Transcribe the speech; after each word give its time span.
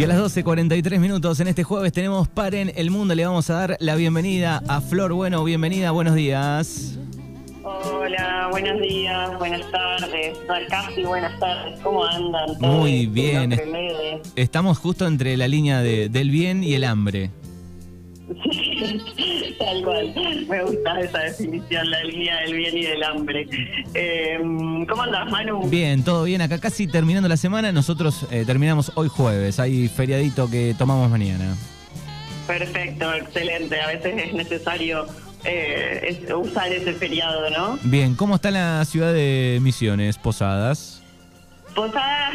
Y 0.00 0.04
a 0.04 0.06
las 0.06 0.16
12.43 0.34 0.98
minutos 0.98 1.40
en 1.40 1.48
este 1.48 1.62
jueves 1.62 1.92
tenemos 1.92 2.26
Paren 2.26 2.72
el 2.74 2.90
Mundo. 2.90 3.14
Le 3.14 3.26
vamos 3.26 3.50
a 3.50 3.54
dar 3.54 3.76
la 3.80 3.96
bienvenida 3.96 4.62
a 4.66 4.80
Flor 4.80 5.12
Bueno. 5.12 5.44
Bienvenida, 5.44 5.90
buenos 5.90 6.14
días. 6.14 6.98
Hola, 7.62 8.48
buenos 8.50 8.80
días, 8.80 9.38
buenas 9.38 9.70
tardes, 9.70 10.38
casi 10.70 11.04
buenas 11.04 11.38
tardes, 11.38 11.78
¿cómo 11.80 12.02
andan? 12.02 12.48
Muy 12.60 13.04
bien, 13.08 13.52
estamos 14.36 14.78
justo 14.78 15.06
entre 15.06 15.36
la 15.36 15.46
línea 15.46 15.82
de, 15.82 16.08
del 16.08 16.30
bien 16.30 16.64
y 16.64 16.72
el 16.72 16.84
hambre. 16.84 17.30
Tal 19.58 19.82
cual, 19.82 20.14
me 20.48 20.62
gusta 20.64 21.00
esa 21.00 21.18
definición, 21.18 21.90
la 21.90 22.04
línea 22.04 22.40
del 22.40 22.54
bien 22.54 22.76
y 22.76 22.82
del 22.82 23.02
hambre. 23.02 23.46
Em, 23.94 24.86
¿Cómo 24.86 25.02
andas, 25.02 25.30
Manu? 25.30 25.68
Bien, 25.68 26.02
todo 26.02 26.24
bien, 26.24 26.42
acá 26.42 26.58
casi 26.58 26.86
terminando 26.86 27.28
la 27.28 27.36
semana, 27.36 27.72
nosotros 27.72 28.26
eh, 28.30 28.44
terminamos 28.46 28.92
hoy 28.94 29.08
jueves, 29.08 29.60
hay 29.60 29.88
feriadito 29.88 30.50
que 30.50 30.74
tomamos 30.76 31.10
mañana. 31.10 31.56
Perfecto, 32.46 33.12
excelente, 33.14 33.80
a 33.80 33.86
veces 33.88 34.14
es 34.26 34.34
necesario 34.34 35.06
eh, 35.44 36.26
usar 36.34 36.72
ese 36.72 36.92
feriado, 36.94 37.48
¿no? 37.50 37.78
Bien, 37.82 38.14
¿cómo 38.14 38.34
está 38.34 38.50
la 38.50 38.84
ciudad 38.84 39.12
de 39.12 39.58
Misiones, 39.62 40.18
Posadas? 40.18 40.99
Posadas, 41.80 42.34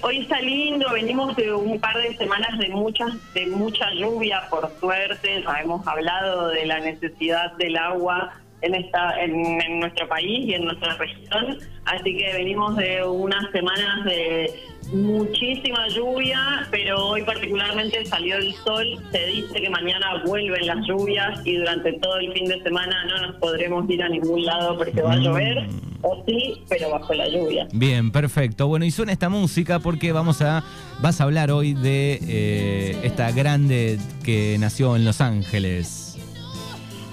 hoy 0.00 0.20
está 0.20 0.40
lindo, 0.40 0.90
venimos 0.90 1.36
de 1.36 1.52
un 1.52 1.78
par 1.78 1.94
de 1.98 2.16
semanas 2.16 2.58
de 2.58 2.70
muchas 2.70 3.10
de 3.34 3.46
mucha 3.48 3.92
lluvia, 3.92 4.48
por 4.48 4.72
suerte, 4.80 5.42
ya 5.42 5.60
hemos 5.60 5.86
hablado 5.86 6.48
de 6.48 6.64
la 6.64 6.80
necesidad 6.80 7.52
del 7.58 7.76
agua 7.76 8.32
en 8.62 8.74
esta 8.74 9.22
en 9.22 9.80
nuestro 9.80 10.08
país 10.08 10.48
y 10.48 10.54
en 10.54 10.64
nuestra 10.64 10.94
región, 10.94 11.58
así 11.84 12.16
que 12.16 12.32
venimos 12.32 12.76
de 12.76 13.04
unas 13.04 13.50
semanas 13.50 14.06
de 14.06 14.58
muchísima 14.92 15.88
lluvia, 15.88 16.66
pero 16.70 17.08
hoy 17.08 17.22
particularmente 17.22 18.04
salió 18.06 18.36
el 18.36 18.54
sol. 18.64 18.86
Se 19.12 19.26
dice 19.26 19.60
que 19.60 19.70
mañana 19.70 20.22
vuelven 20.24 20.66
las 20.66 20.86
lluvias 20.86 21.40
y 21.44 21.56
durante 21.56 21.92
todo 21.94 22.18
el 22.18 22.32
fin 22.32 22.46
de 22.46 22.62
semana 22.62 23.04
no 23.04 23.28
nos 23.28 23.36
podremos 23.36 23.88
ir 23.90 24.02
a 24.02 24.08
ningún 24.08 24.44
lado 24.44 24.76
porque 24.76 25.02
va 25.02 25.12
a 25.12 25.16
llover. 25.16 25.68
Mm. 25.68 25.80
O 26.02 26.24
sí, 26.26 26.62
pero 26.68 26.90
bajo 26.90 27.12
la 27.12 27.28
lluvia. 27.28 27.66
Bien, 27.72 28.12
perfecto. 28.12 28.68
Bueno, 28.68 28.84
y 28.84 28.90
suena 28.92 29.12
esta 29.12 29.28
música 29.28 29.80
porque 29.80 30.12
vamos 30.12 30.40
a 30.42 30.62
vas 31.00 31.20
a 31.20 31.24
hablar 31.24 31.50
hoy 31.50 31.74
de 31.74 32.20
eh, 32.28 32.96
esta 33.02 33.32
grande 33.32 33.98
que 34.24 34.56
nació 34.60 34.94
en 34.94 35.04
Los 35.04 35.20
Ángeles. 35.20 36.16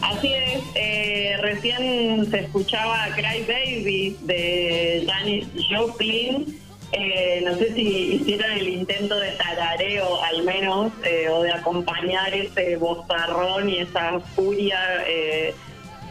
Así 0.02 0.32
es, 0.34 0.62
eh, 0.76 1.36
recién 1.42 2.30
se 2.30 2.42
escuchaba 2.42 3.08
Cry 3.16 3.44
Baby 3.48 4.18
de 4.22 5.04
Janis 5.08 5.48
Joplin 5.68 6.65
eh, 6.92 7.42
no 7.44 7.56
sé 7.56 7.74
si 7.74 8.16
hicieron 8.16 8.52
el 8.52 8.70
intento 8.70 9.20
de 9.20 9.32
tarareo 9.32 10.24
al 10.24 10.44
menos, 10.44 10.92
eh, 11.04 11.28
o 11.30 11.42
de 11.42 11.52
acompañar 11.52 12.34
ese 12.34 12.78
bozarrón 12.78 13.70
y 13.70 13.80
esa 13.80 14.20
furia 14.20 14.80
eh, 15.08 15.54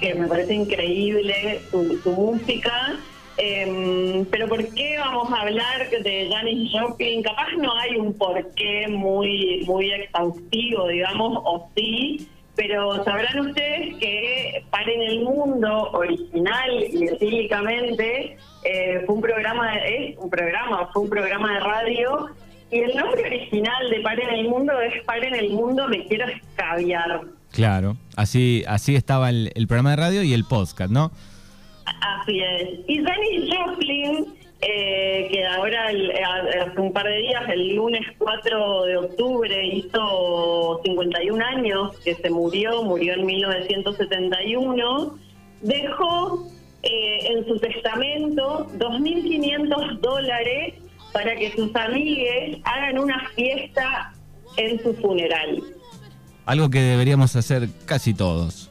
que 0.00 0.14
me 0.14 0.27
parece 0.27 0.55
increíble, 0.55 1.61
su, 1.70 1.98
música. 2.05 2.98
Em, 3.36 4.25
pero 4.27 4.48
¿por 4.48 4.69
qué 4.75 4.97
vamos 4.98 5.33
a 5.33 5.41
hablar 5.41 5.91
de 5.91 6.28
Janis 6.30 6.70
Joplin? 6.72 7.22
Capaz 7.22 7.48
no 7.56 7.77
hay 7.77 7.97
un 7.97 8.12
porqué 8.12 8.86
muy, 8.89 9.64
muy 9.67 9.91
exhaustivo, 9.92 10.89
digamos, 10.89 11.40
o 11.45 11.68
sí, 11.74 12.29
pero 12.56 13.02
sabrán 13.04 13.40
ustedes 13.40 13.96
que 13.96 14.64
Paren 14.70 15.02
el 15.02 15.20
Mundo, 15.20 15.90
original 15.92 16.70
y 16.92 17.04
etílicamente, 17.04 18.36
eh, 18.64 19.02
fue 19.06 19.16
un 19.16 19.20
programa, 19.20 19.72
de, 19.72 20.10
es 20.10 20.18
un 20.18 20.30
programa, 20.30 20.88
fue 20.92 21.02
un 21.02 21.10
programa 21.10 21.54
de 21.54 21.60
radio, 21.60 22.26
y 22.70 22.78
el 22.78 22.96
nombre 22.96 23.24
original 23.24 23.90
de 23.90 24.00
Paren 24.00 24.30
el 24.30 24.48
Mundo 24.48 24.72
es 24.80 25.02
Paren 25.04 25.34
el 25.34 25.50
Mundo, 25.50 25.88
me 25.88 26.06
quiero 26.06 26.26
escabiar. 26.26 27.22
Claro, 27.50 27.96
así, 28.16 28.64
así 28.66 28.96
estaba 28.96 29.30
el, 29.30 29.52
programa 29.68 29.90
de 29.90 29.96
radio 29.96 30.22
y 30.22 30.32
el 30.32 30.44
podcast, 30.44 30.90
¿no? 30.90 31.12
Así 31.84 32.40
es. 32.40 32.80
Y 32.88 33.02
Danny 33.02 33.50
Joplin 33.50 34.43
eh, 34.67 35.29
que 35.30 35.47
ahora 35.47 35.89
hace 35.89 36.80
un 36.80 36.91
par 36.92 37.07
de 37.07 37.19
días, 37.19 37.42
el 37.51 37.75
lunes 37.75 38.01
4 38.17 38.85
de 38.85 38.97
octubre, 38.97 39.67
hizo 39.67 40.80
51 40.83 41.45
años 41.45 41.98
que 41.98 42.14
se 42.14 42.30
murió, 42.30 42.83
murió 42.83 43.13
en 43.13 43.27
1971, 43.27 45.19
dejó 45.61 46.48
eh, 46.83 47.19
en 47.30 47.47
su 47.47 47.58
testamento 47.58 48.67
2.500 48.79 50.01
dólares 50.01 50.75
para 51.13 51.36
que 51.36 51.52
sus 51.52 51.75
amigues 51.77 52.58
hagan 52.64 52.98
una 52.98 53.29
fiesta 53.35 54.14
en 54.57 54.83
su 54.83 54.95
funeral. 54.95 55.63
Algo 56.46 56.70
que 56.70 56.81
deberíamos 56.81 57.36
hacer 57.36 57.69
casi 57.85 58.14
todos. 58.14 58.70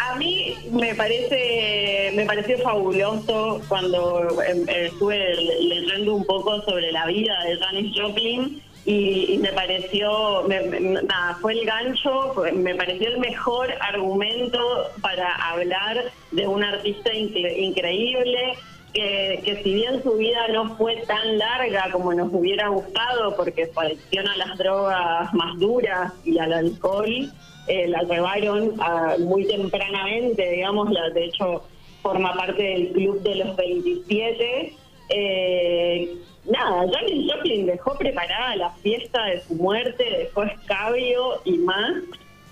A 0.00 0.14
mí 0.16 0.54
me 0.70 0.94
parece 0.94 2.12
me 2.14 2.24
pareció 2.24 2.58
fabuloso 2.58 3.60
cuando 3.68 4.40
em, 4.42 4.68
estuve 4.68 5.34
leyendo 5.60 6.14
un 6.14 6.24
poco 6.24 6.62
sobre 6.62 6.92
la 6.92 7.06
vida 7.06 7.34
de 7.44 7.56
Janis 7.58 7.96
Joplin 7.96 8.62
y, 8.84 9.38
me 9.42 9.52
pareció, 9.52 10.48
nada, 10.48 11.36
fue 11.42 11.52
el 11.52 11.66
gancho, 11.66 12.34
me 12.54 12.74
pareció 12.74 13.08
el 13.08 13.18
mejor 13.18 13.68
argumento 13.80 14.58
para 15.02 15.34
hablar 15.34 16.04
de 16.30 16.46
un 16.46 16.64
artista 16.64 17.12
increíble. 17.12 18.54
Que, 18.94 19.42
que 19.44 19.62
si 19.62 19.74
bien 19.74 20.02
su 20.02 20.14
vida 20.14 20.48
no 20.48 20.74
fue 20.78 20.96
tan 21.06 21.36
larga 21.36 21.90
como 21.92 22.14
nos 22.14 22.32
hubiera 22.32 22.68
gustado, 22.68 23.36
porque 23.36 23.66
se 23.66 24.18
a 24.18 24.36
las 24.38 24.56
drogas 24.56 25.34
más 25.34 25.58
duras 25.58 26.14
y 26.24 26.38
al 26.38 26.54
alcohol, 26.54 27.30
eh, 27.68 27.86
la 27.88 28.02
llevaron 28.02 28.74
muy 29.20 29.46
tempranamente, 29.46 30.50
digamos, 30.50 30.90
la, 30.90 31.10
de 31.10 31.26
hecho 31.26 31.64
forma 32.02 32.34
parte 32.34 32.62
del 32.62 32.88
club 32.92 33.22
de 33.22 33.34
los 33.36 33.56
27. 33.56 34.72
Eh, 35.10 36.14
nada, 36.46 36.86
Janis 36.92 37.32
Joplin 37.32 37.66
dejó 37.66 37.96
preparada 37.96 38.56
la 38.56 38.70
fiesta 38.70 39.24
de 39.26 39.42
su 39.42 39.54
muerte, 39.54 40.04
dejó 40.18 40.44
escabio 40.44 41.40
y 41.44 41.58
más 41.58 42.02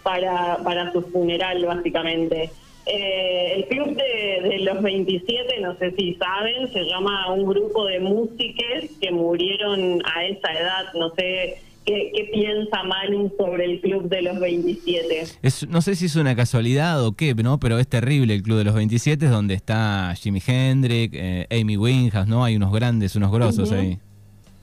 para, 0.03 0.59
para 0.62 0.93
su 0.93 1.03
funeral, 1.03 1.65
básicamente. 1.65 2.50
Eh, 2.87 3.55
el 3.56 3.65
club 3.66 3.97
de, 3.97 4.49
de, 4.49 4.59
los 4.60 4.81
27, 4.81 5.60
no 5.60 5.76
sé 5.76 5.91
si 5.93 6.15
saben, 6.15 6.72
se 6.72 6.84
llama 6.84 7.32
un 7.32 7.47
grupo 7.47 7.84
de 7.87 7.99
músicos 7.99 8.91
que 9.00 9.10
murieron 9.10 10.03
a 10.05 10.25
esa 10.25 10.53
edad, 10.53 10.93
no 10.94 11.10
sé 11.10 11.62
¿Qué, 11.87 12.29
piensa 12.33 12.83
Manu 12.83 13.33
sobre 13.39 13.65
el 13.65 13.81
Club 13.81 14.09
de 14.09 14.23
los 14.23 14.41
27? 14.41 15.23
no 15.69 15.81
sé 15.81 15.95
si 15.95 16.07
es 16.07 16.17
una 16.17 16.35
casualidad 16.35 17.07
o 17.07 17.13
qué, 17.13 17.33
¿no? 17.37 17.61
Pero 17.61 17.79
es 17.79 17.87
terrible 17.87 18.35
el 18.35 18.43
Club 18.43 18.59
de 18.59 18.65
los 18.65 18.75
27, 18.75 19.25
es 19.25 19.31
donde 19.31 19.55
está 19.55 20.13
Jimi 20.17 20.41
Hendrix, 20.45 21.17
eh, 21.17 21.47
Amy 21.49 21.77
Winehouse, 21.77 22.27
¿no? 22.27 22.43
Hay 22.43 22.57
unos 22.57 22.73
grandes, 22.73 23.15
unos 23.15 23.31
grosos 23.31 23.71
ahí. 23.71 23.99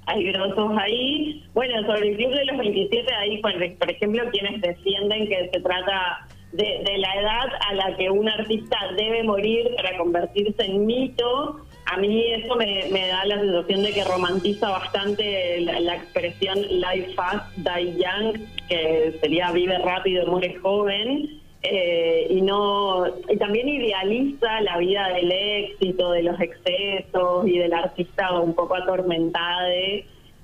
Hay 0.06 0.24
grosos 0.34 0.78
ahí. 0.78 1.46
Bueno, 1.54 1.82
sobre 1.86 2.10
el 2.10 2.18
Club 2.18 2.34
de 2.34 2.46
los 2.46 2.58
27, 2.58 3.14
ahí, 3.14 3.38
por 3.38 3.90
ejemplo, 3.90 4.24
quienes 4.30 4.62
defienden 4.62 5.30
que 5.30 5.50
se 5.54 5.62
trata 5.62 6.28
de, 6.52 6.84
de 6.86 6.98
la 6.98 7.14
edad 7.22 7.48
a 7.70 7.74
la 7.74 7.96
que 7.96 8.10
un 8.10 8.28
artista 8.28 8.78
debe 8.98 9.24
morir 9.24 9.70
para 9.78 9.98
convertirse 9.98 10.66
en 10.66 10.86
mito, 10.86 11.62
a 11.86 11.98
mí 11.98 12.24
eso 12.34 12.56
me, 12.56 13.07
da 13.07 13.25
la 13.25 13.40
sensación 13.40 13.84
de 13.84 13.94
que 13.94 14.04
romantiza 14.04 14.69
bastante 14.69 15.62
la, 15.62 15.96
expresión 15.96 16.60
life 16.62 17.13
fast, 17.13 17.46
die 17.57 17.98
young, 17.98 18.40
que 18.69 19.18
sería 19.22 19.52
vive 19.52 19.78
rápido, 19.80 20.25
muere 20.28 20.56
joven, 20.56 21.42
eh, 21.62 22.28
y 22.30 22.42
no 22.42 23.06
y 23.30 23.38
también 23.38 23.69
idealiza 23.69 24.62
la 24.62 24.78
vida 24.78 25.10
del 25.10 25.31
éxito, 25.31 26.12
de 26.12 26.24
los 26.24 26.40
excesos 26.40 27.48
y 27.48 27.57
del 27.57 27.74
artista 27.74 28.40
un 28.40 28.54
poco 28.54 28.75
atormentado. 28.75 29.68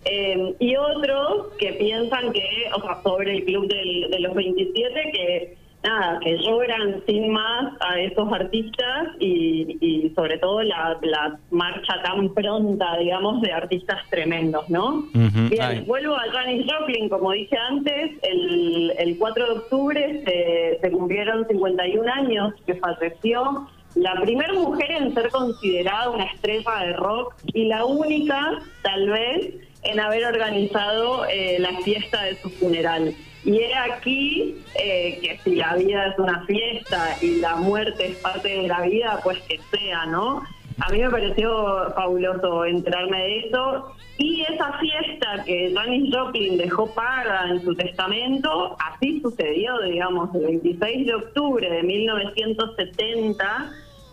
Eh, 0.05 0.55
y 0.59 0.75
otros 0.77 1.47
que 1.59 1.73
piensan 1.73 2.31
que, 2.31 2.47
o 2.73 2.81
sea, 2.81 3.01
sobre 3.03 3.37
el 3.37 3.43
club 3.43 3.67
de 3.67 4.19
los 4.19 4.33
27, 4.33 5.11
que 5.11 5.57
nada, 5.83 6.19
que 6.21 6.37
lloran 6.37 7.01
sin 7.07 7.31
más 7.31 7.73
a 7.79 7.99
esos 7.99 8.31
artistas 8.31 9.09
y, 9.19 10.11
sobre 10.15 10.37
todo 10.37 10.61
la, 10.63 11.39
marcha 11.51 12.01
tan 12.03 12.33
pronta, 12.33 12.97
digamos, 12.97 13.41
de 13.41 13.51
artistas 13.51 13.99
tremendos, 14.09 14.69
¿no? 14.69 15.05
Bien, 15.13 15.85
vuelvo 15.85 16.15
a 16.15 16.23
Janis 16.31 16.65
Joplin, 16.71 17.09
como 17.09 17.31
dije 17.31 17.57
antes, 17.57 18.11
el, 18.23 18.93
el 18.97 19.17
4 19.17 19.45
de 19.45 19.51
octubre 19.51 20.23
se, 20.25 20.79
se 20.81 20.91
cumplieron 20.91 21.47
51 21.47 22.11
años 22.11 22.53
que 22.65 22.75
falleció. 22.75 23.67
La 23.95 24.13
primera 24.21 24.53
mujer 24.53 24.91
en 24.91 25.13
ser 25.15 25.29
considerada 25.29 26.11
una 26.11 26.25
estrella 26.25 26.71
de 26.85 26.93
rock 26.93 27.33
y 27.53 27.65
la 27.65 27.85
única, 27.85 28.59
tal 28.83 29.09
vez, 29.09 29.55
en 29.83 29.99
haber 29.99 30.25
organizado 30.25 31.25
eh, 31.25 31.57
la 31.59 31.71
fiesta 31.81 32.23
de 32.23 32.35
su 32.35 32.49
funeral. 32.49 33.15
Y 33.43 33.59
es 33.61 33.71
aquí 33.91 34.55
eh, 34.75 35.19
que 35.21 35.39
si 35.43 35.55
la 35.55 35.75
vida 35.75 36.07
es 36.07 36.19
una 36.19 36.45
fiesta 36.45 37.17
y 37.21 37.37
la 37.37 37.55
muerte 37.55 38.07
es 38.07 38.17
parte 38.17 38.49
de 38.49 38.67
la 38.67 38.81
vida, 38.81 39.19
pues 39.23 39.39
que 39.47 39.59
sea, 39.71 40.05
¿no? 40.07 40.43
a 40.81 40.89
mí 40.89 40.99
me 40.99 41.09
pareció 41.09 41.91
fabuloso 41.93 42.65
enterarme 42.65 43.17
de 43.17 43.39
eso. 43.39 43.93
Y 44.17 44.41
esa 44.41 44.73
fiesta 44.79 45.43
que 45.45 45.73
Janis 45.73 46.13
Joplin 46.13 46.57
dejó 46.57 46.93
paga 46.93 47.49
en 47.49 47.63
su 47.63 47.73
testamento, 47.75 48.75
así 48.79 49.21
sucedió, 49.21 49.79
digamos, 49.79 50.33
el 50.35 50.45
26 50.45 51.07
de 51.07 51.15
octubre 51.15 51.69
de 51.69 51.83
1970 51.83 53.71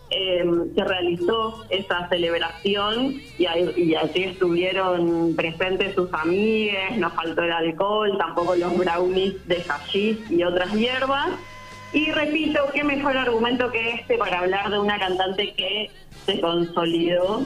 Em, 0.09 0.73
se 0.73 0.83
realizó 0.85 1.65
esa 1.69 2.07
celebración 2.07 3.21
y, 3.37 3.45
allí 3.45 4.23
estuvieron 4.23 5.35
presentes 5.35 5.95
sus 5.95 6.13
amigas, 6.13 6.95
no 6.97 7.09
faltó 7.09 7.41
el 7.41 7.51
alcohol, 7.51 8.17
tampoco 8.17 8.55
los 8.55 8.77
brownies 8.77 9.45
de 9.49 9.61
hashish 9.63 10.31
y 10.31 10.43
otras 10.43 10.71
hierbas. 10.71 11.31
Y 11.91 12.11
repito, 12.11 12.61
qué 12.73 12.85
mejor 12.85 13.17
argumento 13.17 13.69
que 13.69 13.95
este 13.95 14.17
para 14.17 14.39
hablar 14.39 14.69
de 14.69 14.79
una 14.79 14.97
cantante 14.97 15.53
que 15.53 15.91
se 16.25 16.39
consolidó 16.39 17.45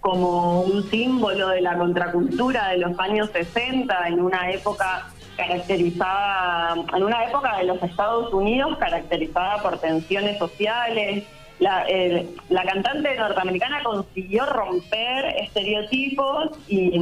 como 0.00 0.62
un 0.62 0.90
símbolo 0.90 1.48
de 1.48 1.62
la 1.62 1.78
contracultura 1.78 2.68
de 2.68 2.78
los 2.78 2.98
años 2.98 3.30
60 3.32 4.08
en 4.08 4.20
una 4.20 4.50
época 4.50 5.08
caracterizada, 5.38 6.74
en 6.94 7.02
una 7.02 7.24
época 7.24 7.56
de 7.56 7.64
los 7.64 7.82
Estados 7.82 8.32
Unidos 8.34 8.76
caracterizada 8.78 9.62
por 9.62 9.78
tensiones 9.78 10.38
sociales, 10.38 11.24
la, 11.58 12.64
cantante 12.64 13.16
norteamericana 13.16 13.82
consiguió 13.82 14.46
romper 14.46 15.36
estereotipos 15.40 16.50
y, 16.68 16.92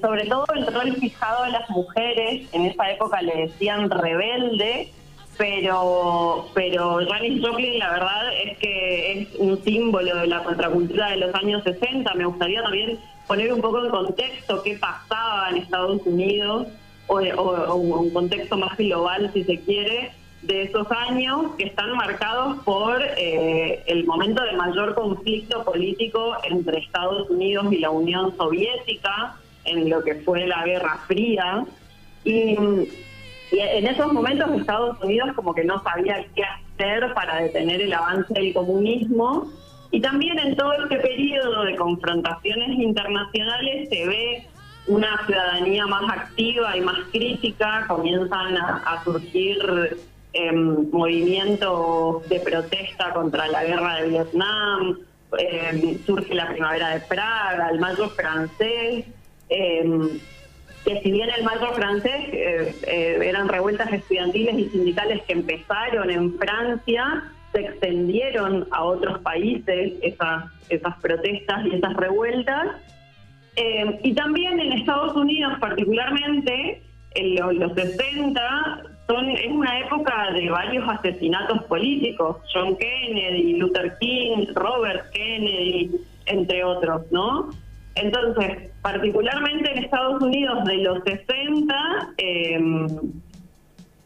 sobre 0.00 0.26
todo 0.26 0.46
el 0.54 0.66
rol 0.66 0.96
fijado 0.96 1.44
a 1.44 1.48
las 1.50 1.68
mujeres, 1.70 2.48
en 2.52 2.66
esa 2.66 2.90
época 2.90 3.20
le 3.22 3.48
decían 3.48 3.90
rebelde, 3.90 4.90
pero 5.36 6.48
pero 6.54 6.98
Janis 7.06 7.44
Joplin 7.44 7.78
la 7.78 7.90
verdad 7.90 8.32
es 8.42 8.56
que 8.58 9.12
es 9.12 9.28
un 9.38 9.62
símbolo 9.62 10.16
de 10.16 10.26
la 10.28 10.42
contracultura 10.42 11.10
de 11.10 11.18
los 11.18 11.34
años 11.34 11.62
60. 11.62 12.14
Me 12.14 12.24
gustaría 12.24 12.62
también 12.62 12.98
poner 13.26 13.52
un 13.52 13.60
poco 13.60 13.84
en 13.84 13.90
contexto 13.90 14.62
qué 14.62 14.78
pasaba 14.78 15.50
en 15.50 15.58
Estados 15.58 16.00
Unidos 16.06 16.68
o 17.08 17.74
un 17.74 18.10
contexto 18.10 18.56
más 18.56 18.76
global 18.78 19.30
si 19.34 19.44
se 19.44 19.60
quiere 19.60 20.10
de 20.46 20.62
esos 20.62 20.86
años 20.90 21.54
que 21.58 21.64
están 21.64 21.96
marcados 21.96 22.58
por 22.64 23.02
eh, 23.02 23.82
el 23.86 24.04
momento 24.04 24.42
de 24.44 24.52
mayor 24.52 24.94
conflicto 24.94 25.64
político 25.64 26.36
entre 26.48 26.78
Estados 26.78 27.28
Unidos 27.28 27.66
y 27.72 27.78
la 27.78 27.90
Unión 27.90 28.36
Soviética, 28.36 29.36
en 29.64 29.90
lo 29.90 30.02
que 30.04 30.16
fue 30.16 30.46
la 30.46 30.64
Guerra 30.64 31.00
Fría. 31.06 31.64
Y, 32.24 32.56
en 33.52 33.86
esos 33.86 34.12
momentos 34.12 34.50
Estados 34.58 35.00
Unidos 35.02 35.30
como 35.36 35.54
que 35.54 35.62
no 35.62 35.80
sabía 35.84 36.24
qué 36.34 36.42
hacer 36.42 37.14
para 37.14 37.42
detener 37.42 37.80
el 37.80 37.92
avance 37.92 38.34
del 38.34 38.52
comunismo. 38.52 39.46
Y 39.92 40.00
también 40.00 40.38
en 40.40 40.56
todo 40.56 40.72
este 40.82 40.96
periodo 40.96 41.64
de 41.64 41.76
confrontaciones 41.76 42.70
internacionales 42.70 43.88
se 43.88 44.06
ve 44.06 44.46
una 44.88 45.24
ciudadanía 45.26 45.86
más 45.86 46.10
activa 46.10 46.76
y 46.76 46.80
más 46.80 46.98
crítica, 47.12 47.84
comienzan 47.88 48.56
a 48.56 49.02
surgir 49.04 49.96
Em, 50.38 50.90
movimientos 50.90 52.28
de 52.28 52.40
protesta 52.40 53.10
contra 53.14 53.48
la 53.48 53.64
guerra 53.64 54.02
de 54.02 54.08
Vietnam, 54.10 54.98
em, 55.38 55.98
surge 56.04 56.34
la 56.34 56.48
primavera 56.48 56.90
de 56.90 57.00
Praga, 57.00 57.70
el 57.70 57.78
mayo 57.80 58.10
francés, 58.10 59.06
em, 59.48 60.20
que 60.84 61.00
si 61.00 61.10
bien 61.10 61.30
el 61.30 61.42
mayo 61.42 61.72
francés 61.72 62.20
eh, 62.32 62.74
eh, 62.86 63.18
eran 63.22 63.48
revueltas 63.48 63.90
estudiantiles 63.90 64.58
y 64.58 64.68
sindicales 64.68 65.22
que 65.22 65.32
empezaron 65.32 66.10
en 66.10 66.36
Francia, 66.38 67.24
se 67.52 67.60
extendieron 67.60 68.68
a 68.72 68.84
otros 68.84 69.18
países 69.20 69.94
esas, 70.02 70.44
esas 70.68 70.96
protestas 70.98 71.64
y 71.64 71.76
esas 71.76 71.94
revueltas. 71.96 72.76
y 74.02 74.12
también 74.12 74.60
en 74.60 74.72
Estados 74.72 75.16
Unidos 75.16 75.54
particularmente, 75.58 76.82
en 77.14 77.58
los 77.58 77.72
60 77.72 78.95
son, 79.06 79.30
es 79.30 79.50
una 79.50 79.80
época 79.80 80.32
de 80.32 80.50
varios 80.50 80.88
asesinatos 80.88 81.62
políticos, 81.64 82.38
John 82.52 82.76
Kennedy, 82.76 83.54
Luther 83.54 83.96
King, 83.98 84.46
Robert 84.54 85.10
Kennedy, 85.12 85.90
entre 86.26 86.64
otros, 86.64 87.02
¿no? 87.10 87.50
Entonces, 87.94 88.70
particularmente 88.82 89.70
en 89.70 89.84
Estados 89.84 90.22
Unidos 90.22 90.64
de 90.64 90.76
los 90.78 91.02
60, 91.04 92.14
em, 92.18 92.86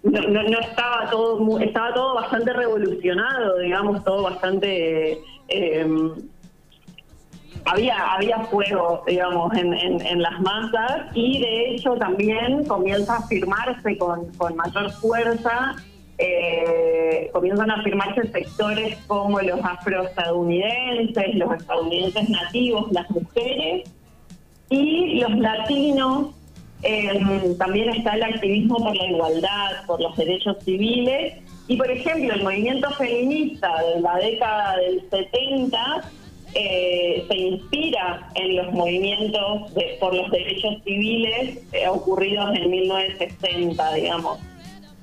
no, 0.02 0.58
estaba 0.60 1.10
todo 1.10 1.58
estaba 1.60 1.92
todo 1.92 2.14
bastante 2.14 2.52
revolucionado, 2.52 3.58
digamos, 3.58 4.04
todo 4.04 4.22
bastante 4.22 5.18
eh, 5.48 5.86
había, 7.64 8.12
había 8.12 8.38
fuego, 8.44 9.02
digamos, 9.06 9.56
en, 9.56 9.74
en, 9.74 10.22
las 10.22 10.40
masas 10.40 11.06
y 11.14 11.40
de 11.40 11.70
hecho 11.70 11.94
también 11.94 12.64
comienza 12.64 13.16
a 13.16 13.26
firmarse 13.26 13.96
con, 13.98 14.28
mayor 14.56 14.90
fuerza, 14.92 15.76
eh, 16.18 17.30
comienzan 17.32 17.70
a 17.70 17.82
firmarse 17.82 18.30
sectores 18.30 18.98
como 19.06 19.40
los 19.40 19.60
afroestadounidenses, 19.62 21.34
los 21.34 21.54
estadounidenses 21.54 22.28
nativos, 22.28 22.90
las 22.92 23.10
mujeres 23.10 23.90
y 24.68 25.20
los 25.20 25.36
latinos. 25.38 26.34
Eh, 26.82 27.54
también 27.58 27.90
está 27.90 28.14
el 28.14 28.22
activismo 28.22 28.78
por 28.78 28.96
la 28.96 29.06
igualdad, 29.06 29.84
por 29.86 30.00
los 30.00 30.16
derechos 30.16 30.56
civiles 30.64 31.34
y, 31.68 31.76
por 31.76 31.90
ejemplo, 31.90 32.32
el 32.32 32.42
movimiento 32.42 32.90
feminista 32.92 33.70
de 33.94 34.00
la 34.00 34.16
década 34.16 34.76
del 34.78 35.02
70 35.10 36.10
eh, 36.54 37.24
se 37.28 37.36
inspira 37.36 38.28
en 38.34 38.56
los 38.56 38.72
movimientos 38.72 39.72
por 39.98 40.14
los 40.14 40.30
derechos 40.30 40.76
civiles 40.84 41.58
eh, 41.72 41.88
ocurridos 41.88 42.56
en 42.56 42.70
1960, 42.70 43.94
digamos. 43.94 44.38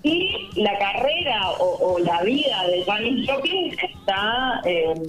Y 0.04 0.32
la 0.56 0.78
carrera 0.78 1.52
o, 1.60 1.98
la 2.00 2.22
vida 2.22 2.68
de 2.68 2.84
Janis 2.84 3.30
Joplin 3.30 3.76
está 3.80 4.62
em, 4.64 5.04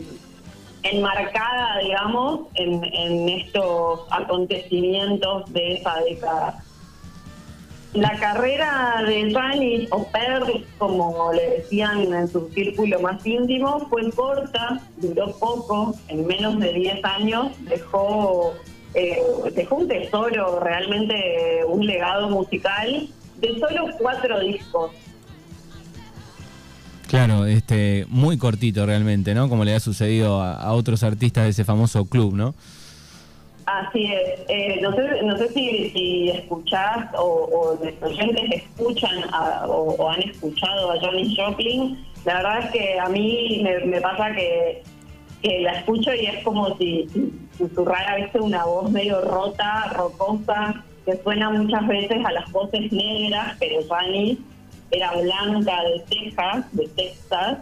enmarcada, 0.82 1.79
digamos, 1.82 2.41
en, 2.55 2.82
en 2.84 3.29
estos 3.29 4.00
acontecimientos 4.10 5.53
de 5.53 5.74
esa 5.74 6.01
década. 6.01 6.65
La 7.94 8.18
carrera 8.18 9.02
de 9.06 9.32
Janis, 9.32 9.88
o 9.90 10.06
como 10.76 11.32
le 11.32 11.58
decían 11.58 12.12
en 12.12 12.28
su 12.28 12.48
círculo 12.50 13.00
más 13.00 13.24
íntimo, 13.26 13.86
fue 13.88 14.10
corta, 14.12 14.80
duró 14.98 15.34
poco, 15.38 15.94
en 16.08 16.26
menos 16.26 16.58
de 16.58 16.72
10 16.74 17.04
años 17.04 17.52
dejó, 17.60 18.52
eh, 18.92 19.22
dejó 19.54 19.76
un 19.76 19.88
tesoro, 19.88 20.60
realmente 20.60 21.64
un 21.66 21.86
legado 21.86 22.28
musical 22.28 23.08
de 23.40 23.58
solo 23.58 23.86
cuatro 23.98 24.38
discos. 24.40 24.90
Claro, 27.06 27.46
este, 27.46 28.04
muy 28.10 28.36
cortito 28.36 28.84
realmente, 28.84 29.34
¿no? 29.34 29.48
Como 29.48 29.64
le 29.64 29.74
ha 29.74 29.80
sucedido 29.80 30.42
a 30.42 30.72
otros 30.74 31.02
artistas 31.02 31.44
de 31.44 31.50
ese 31.50 31.64
famoso 31.64 32.04
club, 32.04 32.34
¿no? 32.34 32.54
Así 33.69 34.10
es. 34.10 34.41
Eh, 34.48 34.79
no 34.81 34.93
sé, 34.93 35.22
no 35.22 35.37
sé 35.37 35.48
si, 35.51 35.91
si 35.91 36.31
escuchás 36.31 37.06
o, 37.15 37.22
o 37.53 37.79
los 37.84 38.03
oyentes 38.03 38.63
escuchan 38.63 39.25
o, 39.67 40.08
han 40.10 40.22
escuchado 40.22 40.93
a 40.93 40.98
Johnny 40.98 41.37
Joplin. 41.37 42.03
La 42.25 42.37
verdad 42.37 42.58
es 42.60 42.70
que 42.70 42.98
a 42.98 43.08
mí 43.10 43.63
me, 43.84 44.01
pasa 44.01 44.32
que, 44.34 44.82
la 45.60 45.81
escucho 45.81 46.15
y 46.15 46.27
es 46.27 46.43
como 46.44 46.79
si, 46.79 47.08
susurrara 47.58 48.17
a 48.32 48.43
una 48.43 48.65
voz 48.65 48.91
medio 48.91 49.20
rota, 49.20 49.93
rocosa, 49.94 50.82
que 51.05 51.17
suena 51.22 51.51
muchas 51.51 51.87
veces 51.87 52.25
a 52.25 52.32
las 52.32 52.51
voces 52.51 52.91
negras, 52.91 53.55
pero 53.60 53.81
Johnny 53.87 54.39
era 54.91 55.13
blanca 55.13 55.77
de 55.82 56.01
Texas, 56.08 56.65
de 56.72 56.89
Texas 56.89 57.58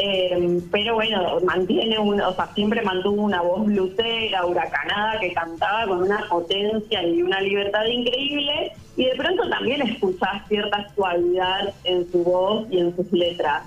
eh, 0.00 0.60
pero 0.70 0.94
bueno, 0.94 1.40
mantiene 1.44 1.98
una, 1.98 2.28
o 2.28 2.34
sea, 2.34 2.46
siempre 2.54 2.82
mantuvo 2.82 3.22
una 3.22 3.42
voz 3.42 3.66
lucera, 3.66 4.46
huracanada, 4.46 5.18
que 5.18 5.32
cantaba 5.32 5.88
con 5.88 6.02
una 6.02 6.24
potencia 6.28 7.02
y 7.02 7.22
una 7.22 7.40
libertad 7.40 7.84
increíble, 7.84 8.72
y 8.96 9.04
de 9.06 9.16
pronto 9.16 9.48
también 9.48 9.82
escuchás 9.82 10.46
cierta 10.48 10.88
suavidad 10.94 11.74
en 11.82 12.10
su 12.12 12.22
voz 12.22 12.66
y 12.70 12.78
en 12.78 12.94
sus 12.94 13.10
letras. 13.12 13.64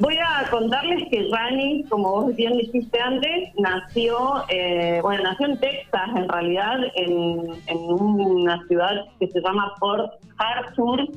Voy 0.00 0.16
a 0.16 0.50
contarles 0.50 1.08
que 1.10 1.28
Rani, 1.30 1.84
como 1.88 2.10
vos 2.10 2.34
bien 2.34 2.58
dijiste 2.58 2.98
antes, 2.98 3.50
nació, 3.56 4.42
eh, 4.48 4.98
bueno, 5.02 5.22
nació 5.22 5.46
en 5.46 5.60
Texas, 5.60 6.08
en 6.16 6.28
realidad, 6.28 6.78
en, 6.96 7.46
en 7.68 7.78
una 7.78 8.66
ciudad 8.66 9.04
que 9.20 9.28
se 9.28 9.40
llama 9.40 9.72
Port 9.78 10.14
Arthur, 10.38 11.08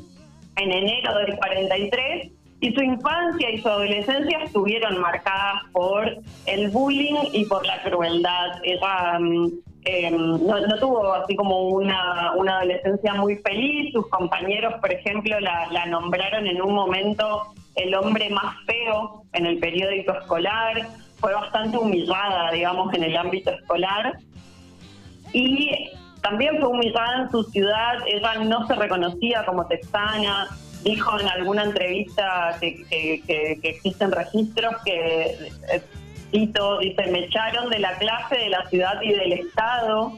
en 0.57 0.71
enero 0.71 1.17
del 1.17 1.35
43, 1.35 2.31
y 2.65 2.73
su 2.73 2.81
infancia 2.81 3.51
y 3.51 3.61
su 3.61 3.69
adolescencia 3.69 4.39
estuvieron 4.43 4.99
marcadas 4.99 5.61
por 5.71 6.17
el 6.47 6.69
bullying 6.71 7.29
y 7.31 7.45
por 7.45 7.63
la 7.63 7.79
crueldad. 7.83 8.59
Ella 8.63 9.19
mm, 9.19 9.51
em, 9.83 10.47
no, 10.47 10.79
tuvo 10.79 11.13
así 11.13 11.35
como 11.35 11.67
una, 11.67 12.33
una 12.35 12.57
adolescencia 12.57 13.13
muy 13.13 13.35
feliz. 13.37 13.93
Sus 13.93 14.07
compañeros, 14.07 14.73
por 14.81 14.91
ejemplo, 14.91 15.39
la, 15.39 15.67
la 15.71 15.85
nombraron 15.85 16.47
en 16.47 16.59
un 16.59 16.73
momento 16.73 17.53
el 17.75 17.93
hombre 17.93 18.31
más 18.31 18.55
feo 18.65 19.21
en 19.33 19.45
el 19.45 19.59
periódico 19.59 20.13
escolar. 20.13 20.87
fue 21.19 21.35
bastante 21.35 21.77
humillada, 21.77 22.49
digamos, 22.51 22.91
en 22.95 23.03
el 23.03 23.15
ámbito 23.15 23.51
escolar. 23.51 24.17
Y 25.33 25.91
también 26.23 26.59
fue 26.59 26.69
humillada 26.69 27.21
en 27.21 27.29
su 27.29 27.43
ciudad, 27.43 27.99
ella 28.07 28.33
no 28.43 28.65
se 28.65 28.73
reconocía 28.73 29.45
como 29.45 29.67
texana, 29.67 30.47
dijo 30.85 31.19
en 31.19 31.27
alguna 31.27 31.63
entrevista 31.63 32.57
que, 32.61 33.59
existen 33.63 34.11
registros 34.11 34.75
que, 34.85 35.35
eh, 35.71 35.81
dice, 36.31 37.11
me 37.11 37.25
echaron 37.25 37.69
de 37.69 37.79
la 37.79 37.97
clase 37.97 38.37
de 38.37 38.49
la 38.49 38.69
ciudad 38.69 39.01
y 39.01 39.11
del 39.11 39.33
Estado. 39.33 40.13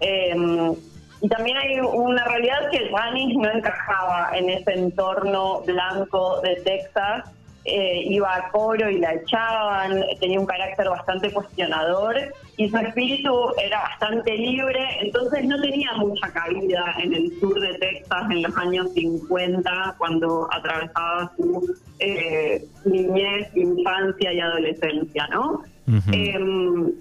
Em, 0.00 0.74
y 1.20 1.28
también 1.28 1.56
hay 1.56 1.80
una 1.80 2.24
realidad 2.24 2.70
que 2.70 2.88
Janis 2.88 3.36
no 3.36 3.50
encajaba 3.50 4.30
en 4.34 4.48
ese 4.48 4.72
entorno 4.72 5.60
blanco 5.62 6.40
de 6.40 6.56
Texas 6.56 7.30
eh, 7.64 8.02
iba 8.06 8.34
a 8.34 8.50
coro 8.50 8.90
y 8.90 8.98
la 8.98 9.14
echaban, 9.14 10.02
tenía 10.18 10.40
un 10.40 10.46
carácter 10.46 10.88
bastante 10.88 11.32
cuestionador 11.32 12.16
y 12.56 12.68
su 12.68 12.76
espíritu 12.76 13.52
era 13.62 13.82
bastante 13.82 14.36
libre, 14.36 14.84
entonces 15.00 15.44
no 15.44 15.60
tenía 15.60 15.92
mucha 15.92 16.32
cabida 16.32 16.96
en 16.98 17.14
el 17.14 17.38
sur 17.38 17.60
de 17.60 17.74
Texas 17.78 18.30
en 18.30 18.42
los 18.42 18.56
años 18.56 18.92
50 18.94 19.94
cuando 19.96 20.48
atravesaba 20.52 21.30
su 21.36 21.76
eh, 22.00 22.64
niñez, 22.84 23.48
infancia 23.54 24.32
y 24.32 24.40
adolescencia, 24.40 25.28
¿no? 25.28 25.62
Uh 25.86 26.92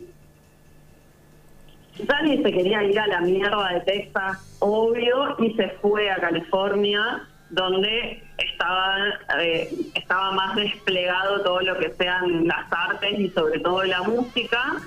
se 2.43 2.51
quería 2.51 2.83
ir 2.83 2.99
a 2.99 3.07
la 3.07 3.21
mierda 3.21 3.73
de 3.73 3.81
Texas, 3.81 4.57
obvio, 4.59 5.35
y 5.39 5.53
se 5.53 5.69
fue 5.81 6.09
a 6.09 6.15
California 6.15 7.27
donde 7.51 8.23
estaba, 8.37 8.97
eh, 9.39 9.69
estaba 9.95 10.31
más 10.31 10.55
desplegado 10.55 11.41
todo 11.41 11.61
lo 11.61 11.77
que 11.77 11.91
sean 11.91 12.47
las 12.47 12.71
artes 12.71 13.19
y 13.19 13.29
sobre 13.29 13.59
todo 13.59 13.83
la 13.83 14.01
música. 14.03 14.77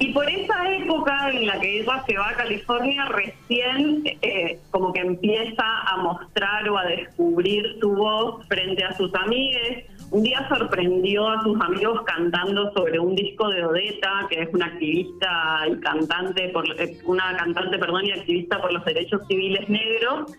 Y 0.00 0.12
por 0.12 0.28
esa 0.28 0.74
época 0.74 1.30
en 1.30 1.46
la 1.46 1.60
que 1.60 1.80
ella 1.80 2.02
se 2.04 2.18
va 2.18 2.30
a 2.30 2.34
California, 2.34 3.04
recién 3.04 4.02
eh, 4.22 4.58
como 4.72 4.92
que 4.92 5.00
empieza 5.00 5.62
a 5.62 5.98
mostrar 5.98 6.68
o 6.68 6.76
a 6.76 6.84
descubrir 6.84 7.76
su 7.80 7.94
voz 7.94 8.44
frente 8.48 8.82
a 8.82 8.96
sus 8.96 9.14
amigues. 9.14 9.84
Un 10.10 10.24
día 10.24 10.48
sorprendió 10.48 11.28
a 11.28 11.42
sus 11.42 11.60
amigos 11.60 12.02
cantando 12.06 12.72
sobre 12.72 12.98
un 12.98 13.14
disco 13.14 13.48
de 13.48 13.64
Odetta, 13.64 14.26
que 14.28 14.42
es 14.42 14.48
una 14.52 14.66
activista 14.66 15.64
y 15.68 15.76
cantante, 15.78 16.48
por, 16.48 16.68
eh, 16.80 16.98
una 17.04 17.36
cantante, 17.36 17.78
perdón, 17.78 18.06
y 18.06 18.12
activista 18.12 18.60
por 18.60 18.72
los 18.72 18.84
derechos 18.84 19.20
civiles 19.28 19.68
negros 19.68 20.32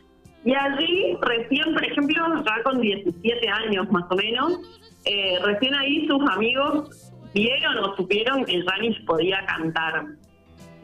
y 0.46 0.54
allí, 0.54 1.18
recién, 1.22 1.74
por 1.74 1.84
ejemplo, 1.84 2.44
ya 2.46 2.64
con 2.64 2.80
17 2.80 3.50
años 3.50 3.92
más 3.92 4.04
o 4.12 4.16
menos, 4.16 4.60
eh, 5.04 5.40
recién 5.44 5.74
ahí 5.74 6.08
sus 6.08 6.22
amigos 6.30 7.12
vieron 7.34 7.80
o 7.80 7.96
supieron 7.96 8.46
que 8.46 8.62
Janis 8.62 8.96
podía 9.08 9.44
cantar. 9.48 10.06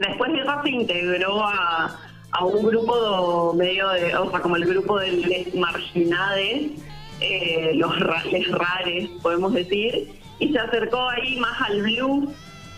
Después 0.00 0.32
ella 0.34 0.60
se 0.64 0.68
integró 0.68 1.44
a, 1.44 1.96
un 2.40 2.66
grupo 2.66 3.54
medio 3.54 3.88
de, 3.90 4.16
o 4.16 4.30
sea, 4.30 4.40
como 4.40 4.56
el 4.56 4.64
grupo 4.64 4.98
de 4.98 5.12
les 5.12 5.54
marginades, 5.54 6.72
eh, 7.20 7.72
los 7.74 7.94
les 8.32 8.50
rares, 8.50 9.10
podemos 9.22 9.52
decir, 9.54 10.08
y 10.40 10.52
se 10.52 10.58
acercó 10.58 11.08
ahí 11.08 11.36
más 11.36 11.60
al 11.60 11.82
blues 11.82 12.30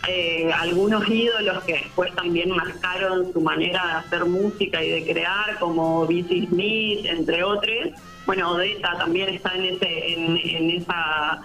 eh, 0.07 0.51
algunos 0.53 1.07
ídolos 1.09 1.63
que 1.63 1.73
después 1.73 2.13
también 2.15 2.49
marcaron 2.51 3.31
su 3.33 3.41
manera 3.41 3.85
de 3.85 3.93
hacer 3.93 4.25
música 4.25 4.83
y 4.83 4.89
de 4.89 5.03
crear, 5.05 5.57
como 5.59 6.05
B.C. 6.05 6.47
Smith, 6.47 7.05
entre 7.05 7.43
otros. 7.43 7.89
Bueno, 8.25 8.51
Odetta 8.51 8.97
también 8.97 9.29
está 9.29 9.53
en 9.55 9.63
ese, 9.65 10.13
en, 10.13 10.69
esa 10.69 11.41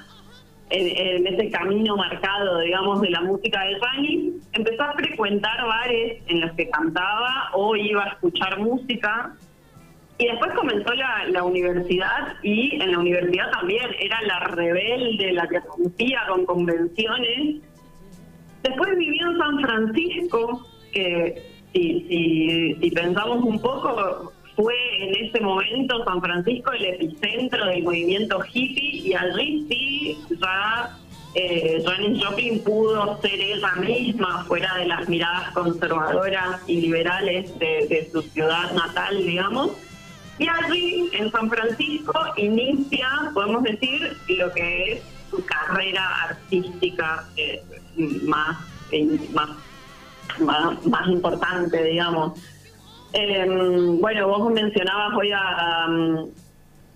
en, 0.71 1.27
ese 1.27 1.51
camino 1.51 1.97
marcado, 1.97 2.61
digamos, 2.61 3.01
de 3.01 3.11
la 3.11 3.21
música 3.23 3.63
de 3.63 3.79
Fanny, 3.79 4.33
empezó 4.53 4.83
a 4.83 4.93
frecuentar 4.95 5.65
bares 5.67 6.23
en 6.27 6.41
los 6.41 6.53
que 6.53 6.69
cantaba 6.71 7.51
o 7.55 7.77
iba 7.77 8.05
a 8.05 8.09
escuchar 8.09 8.59
música. 8.59 9.35
Y 10.19 10.27
después 10.27 10.53
comenzó 10.53 10.93
la, 10.93 11.25
la 11.29 11.45
universidad 11.45 12.35
y 12.43 12.75
en 12.75 12.93
la 12.93 12.99
universidad 12.99 13.51
también 13.53 13.87
era 13.99 14.21
la 14.23 14.39
rebelde, 14.41 15.33
la 15.33 15.49
que 15.49 15.61
rompía 15.61 16.21
con 16.29 16.45
convenciones 16.45 17.63
Después 18.63 18.97
vivió 18.97 19.31
en 19.31 19.39
San 19.39 19.61
Francisco, 19.61 20.67
que 20.93 21.43
si, 21.73 22.93
pensamos 22.95 23.45
un 23.45 23.61
poco, 23.61 24.33
fue 24.57 24.75
en 24.99 25.27
ese 25.27 25.41
momento 25.41 26.05
San 26.05 26.21
Francisco 26.21 26.73
el 26.73 26.85
epicentro 26.85 27.67
del 27.67 27.83
movimiento 27.83 28.41
hippie 28.53 29.09
y 29.09 29.15
allí 29.15 29.67
sí 29.69 30.19
ya 30.41 30.99
eh, 31.35 31.83
Janis 31.87 32.25
Joplin 32.25 32.63
pudo 32.65 33.21
ser 33.23 33.41
ella 33.41 33.73
misma 33.77 34.45
fuera 34.45 34.75
de 34.77 34.87
las 34.87 35.09
miradas 35.09 35.53
conservadoras 35.53 36.61
y 36.67 36.81
liberales 36.81 37.57
de, 37.59 37.87
de 37.89 38.11
su 38.11 38.21
ciudad 38.23 38.73
natal, 38.73 39.17
digamos. 39.17 39.71
Y 40.39 40.49
allí, 40.49 41.09
en 41.13 41.31
San 41.31 41.49
Francisco, 41.49 42.19
inicia, 42.37 43.09
podemos 43.33 43.63
decir, 43.63 44.17
lo 44.29 44.51
que 44.53 44.93
es 44.93 45.03
su 45.31 45.45
carrera 45.45 46.25
artística 46.25 47.25
eh, 47.37 47.63
más, 48.25 48.59
más, 50.41 50.87
más, 50.87 51.09
importante, 51.09 51.83
digamos. 51.85 52.41
Em, 53.13 54.01
bueno, 54.01 54.29
vos 54.29 54.53
mencionabas 54.53 55.17
hoy 55.17 55.33
a, 55.33 55.87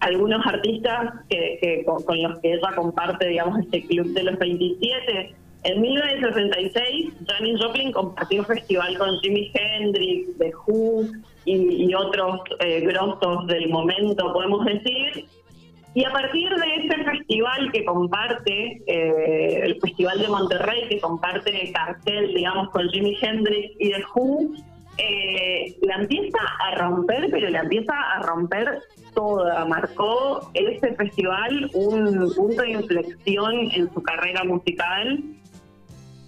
algunos 0.01 0.47
artistas 0.47 1.15
que, 1.29 1.85
con, 1.87 2.23
los 2.23 2.39
que 2.41 2.53
ella 2.55 2.75
comparte, 2.75 3.29
digamos, 3.29 3.61
este 3.61 3.87
club 3.87 4.13
de 4.13 4.23
los 4.23 4.39
27. 4.39 5.35
En 5.65 5.81
1966, 5.81 7.13
Janis 7.27 7.61
Joplin 7.61 7.91
compartió 7.91 8.45
festival 8.45 8.99
con 8.99 9.19
Jimi 9.21 9.51
Hendrix, 9.55 10.37
The 10.39 10.53
Who 10.67 11.07
y, 11.47 11.95
otros 11.95 12.41
eh, 12.61 12.87
del 13.47 13.69
momento, 13.71 14.33
podemos 14.33 14.65
decir, 14.67 15.27
y 15.95 16.05
a 16.05 16.11
partir 16.11 16.51
de 16.51 16.75
ese 16.75 17.05
festival 17.05 17.71
que 17.73 17.85
comparte, 17.85 18.83
eh, 18.87 19.61
el 19.63 19.81
Festival 19.81 20.19
de 20.19 20.29
Monterrey, 20.29 20.89
que 20.89 21.01
comparte 21.01 21.73
cartel, 21.73 22.35
digamos, 22.35 22.71
con 22.71 22.89
Jimi 22.89 23.17
Hendrix 23.21 23.73
y 23.79 23.91
The 23.91 24.05
Who, 24.13 24.55
eh, 24.99 25.77
la 25.83 25.97
empieza 25.97 26.39
a 26.61 26.75
romper, 26.77 27.29
pero 27.31 27.49
la 27.49 27.61
empieza 27.61 27.95
a 27.95 28.23
romper 28.23 28.81
toda. 29.15 29.65
Marcó 29.67 30.51
ese 30.55 30.95
festival 30.95 31.71
un 31.75 32.33
punto 32.35 32.63
de 32.63 32.71
inflexión 32.71 33.71
en 33.73 33.93
su 33.93 34.03
carrera 34.03 34.43
musical. 34.45 35.23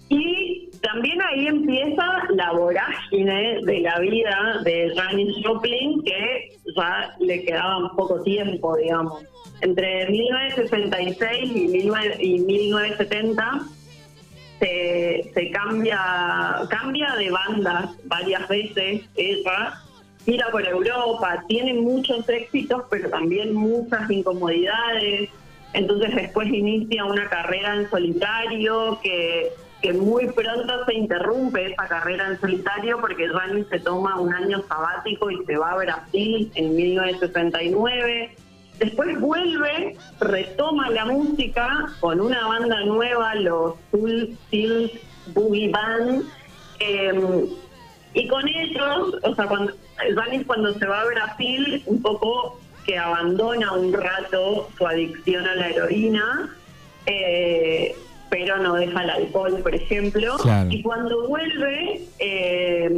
Y 0.09 0.69
también 0.81 1.21
ahí 1.21 1.47
empieza 1.47 2.03
la 2.29 2.51
vorágine 2.51 3.59
de 3.63 3.79
la 3.81 3.99
vida 3.99 4.61
de 4.63 4.93
Janis 4.95 5.35
Joplin, 5.43 6.01
que 6.03 6.51
ya 6.75 7.15
le 7.19 7.43
quedaba 7.43 7.91
poco 7.95 8.21
tiempo, 8.21 8.77
digamos. 8.77 9.23
Entre 9.61 10.07
1966 10.09 11.51
y, 12.19 12.39
1970 12.39 13.61
se, 14.59 15.51
cambia 15.51 15.99
cambia 16.69 17.15
de 17.15 17.31
bandas 17.31 17.89
varias 18.05 18.47
veces 18.47 19.01
ella. 19.15 19.73
Gira 20.25 20.49
por 20.51 20.67
Europa 20.67 21.43
tiene 21.47 21.73
muchos 21.73 22.27
éxitos 22.27 22.83
pero 22.89 23.09
también 23.09 23.53
muchas 23.53 24.09
incomodidades. 24.11 25.29
Entonces 25.73 26.15
después 26.15 26.49
inicia 26.49 27.05
una 27.05 27.29
carrera 27.29 27.75
en 27.75 27.89
solitario 27.89 28.99
que 29.01 29.51
que 29.81 29.93
muy 29.93 30.27
pronto 30.31 30.85
se 30.85 30.93
interrumpe 30.93 31.71
esa 31.71 31.87
carrera 31.87 32.27
en 32.27 32.39
solitario 32.39 32.99
porque 32.99 33.27
Rani 33.27 33.63
se 33.65 33.79
toma 33.79 34.19
un 34.19 34.33
año 34.33 34.63
sabático 34.67 35.29
y 35.29 35.45
se 35.45 35.57
va 35.57 35.71
a 35.71 35.77
Brasil 35.77 36.51
en 36.55 36.75
1969 36.75 38.35
Después 38.79 39.19
vuelve, 39.19 39.97
retoma 40.19 40.89
la 40.91 41.05
música 41.05 41.87
con 41.99 42.21
una 42.21 42.47
banda 42.47 42.83
nueva, 42.85 43.33
los 43.35 43.73
Soul 43.89 44.37
Steel 44.47 44.91
Boogie 45.33 45.71
Band. 45.71 46.25
Em, 46.79 47.47
y 48.13 48.27
con 48.27 48.47
ellos, 48.47 49.15
o 49.23 49.35
sea, 49.35 49.47
cuando, 49.47 49.73
cuando 50.45 50.73
se 50.75 50.85
va 50.85 51.01
a 51.01 51.05
Brasil, 51.05 51.81
un 51.87 52.01
poco 52.03 52.59
que 52.85 52.99
abandona 52.99 53.73
un 53.73 53.93
rato 53.93 54.69
su 54.77 54.85
adicción 54.85 55.47
a 55.47 55.55
la 55.55 55.69
heroína, 55.69 56.55
eh, 57.07 57.95
pero 58.29 58.57
no 58.57 58.75
deja 58.75 59.03
el 59.03 59.09
alcohol, 59.09 59.59
por 59.61 59.73
ejemplo. 59.73 60.35
Y 60.69 60.81
cuando 60.81 61.27
vuelve, 61.27 62.01
eh, 62.19 62.89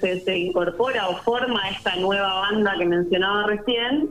se, 0.00 0.20
se, 0.20 0.38
incorpora 0.38 1.08
o 1.08 1.16
forma 1.18 1.68
esta 1.70 1.96
nueva 1.96 2.40
banda 2.40 2.74
que 2.78 2.84
mencionaba 2.84 3.46
recién 3.46 4.10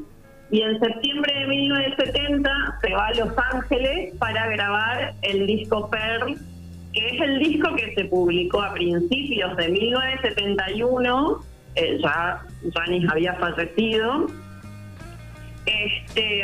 y 0.51 0.62
en 0.62 0.79
septiembre 0.79 1.34
de 1.39 1.48
1970 1.48 2.79
se 2.81 2.93
va 2.93 3.07
a 3.07 3.13
Los 3.13 3.29
Ángeles 3.53 4.13
para 4.19 4.48
grabar 4.50 5.13
el 5.24 5.48
disco 5.48 5.89
Pearl, 5.89 6.36
que 6.93 7.07
es 7.07 7.22
el 7.22 7.39
disco 7.39 7.75
que 7.75 7.93
se 7.95 8.05
publicó 8.05 8.62
a 8.62 8.74
principios 8.74 9.57
de 9.57 9.69
1971, 9.69 11.41
eh, 11.75 11.98
ya 12.01 12.41
Janis 12.74 13.10
había 13.10 13.34
fallecido, 13.36 14.27
Este, 15.65 16.43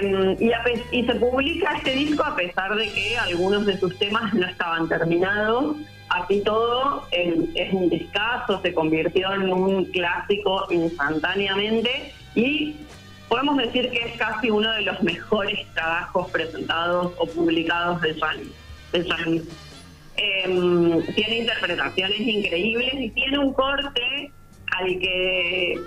y, 0.92 1.04
se 1.04 1.16
publica 1.16 1.76
este 1.78 1.92
disco 1.94 2.24
a 2.24 2.36
pesar 2.36 2.76
de 2.76 2.90
que 2.92 3.18
algunos 3.18 3.66
de 3.66 3.78
sus 3.78 3.98
temas 4.00 4.34
no 4.34 4.48
estaban 4.48 4.90
terminados. 4.90 5.78
Así 6.10 6.42
todo, 6.42 7.08
es 7.12 7.74
un 7.74 7.90
discazo, 7.90 8.62
se 8.62 8.74
convirtió 8.74 9.32
en 9.34 9.54
un 9.54 9.86
clásico 9.86 10.68
instantáneamente 10.70 12.12
y 12.36 12.76
podemos 13.30 13.56
decir 13.58 13.90
que 13.92 14.00
es 14.00 14.18
casi 14.18 14.50
uno 14.50 14.70
de 14.74 14.82
los 14.82 15.02
mejores 15.04 15.66
trabajos 15.74 16.30
presentados 16.32 17.14
o 17.18 17.26
publicados 17.28 18.02
de 18.02 18.20
Janis. 18.20 19.44
Em, 20.18 21.02
tiene 21.16 21.38
interpretaciones 21.40 22.20
increíbles 22.20 22.94
y 22.94 23.10
tiene 23.12 23.40
un 23.40 23.54
corte 23.54 24.32
al 24.78 25.00
que 25.00 25.80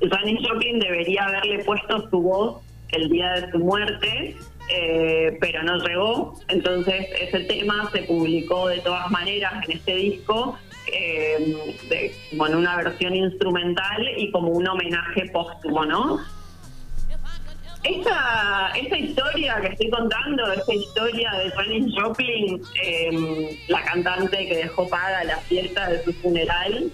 Janis 0.00 0.46
Joplin 0.46 0.78
debería 0.78 1.24
haberle 1.24 1.64
puesto 1.64 2.08
su 2.10 2.20
voz 2.20 2.62
el 2.90 3.08
día 3.08 3.32
de 3.32 3.50
su 3.50 3.58
muerte, 3.58 4.36
eh, 4.68 5.36
pero 5.40 5.62
no 5.62 5.78
llegó. 5.78 6.34
Entonces 6.48 7.06
ese 7.20 7.40
tema 7.40 7.90
se 7.92 8.02
publicó 8.02 8.68
de 8.68 8.78
todas 8.80 9.10
maneras 9.10 9.64
en 9.64 9.76
este 9.76 9.94
disco, 9.96 10.58
eh, 10.92 11.56
en 11.90 12.54
una 12.54 12.76
versión 12.76 13.14
instrumental 13.14 14.08
y 14.16 14.30
como 14.30 14.48
un 14.48 14.68
homenaje 14.68 15.30
póstumo, 15.32 15.84
¿no? 15.84 16.20
Esta, 17.82 18.72
esta 18.74 18.98
historia 18.98 19.60
que 19.60 19.68
estoy 19.68 19.90
contando, 19.90 20.50
esta 20.50 20.74
historia 20.74 21.30
de 21.34 21.50
Janis 21.52 21.94
Joplin, 21.96 22.60
eh, 22.82 23.58
la 23.68 23.82
cantante 23.84 24.48
que 24.48 24.56
dejó 24.56 24.88
paga 24.88 25.22
la 25.22 25.36
fiesta 25.36 25.88
de 25.90 26.02
su 26.02 26.12
funeral, 26.14 26.90